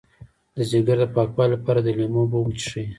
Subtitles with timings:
[0.55, 2.85] د ځیګر د پاکوالي لپاره د لیمو اوبه وڅښئ